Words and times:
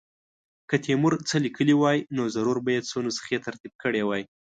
که 0.69 0.75
تیمور 0.85 1.13
څه 1.29 1.35
لیکلي 1.45 1.75
وای 1.77 1.97
نو 2.15 2.23
ضرور 2.35 2.57
به 2.65 2.71
یې 2.75 2.81
څو 2.89 2.97
نسخې 3.07 3.37
ترتیب 3.45 3.73
کړې 3.83 4.01
وای. 4.05 4.23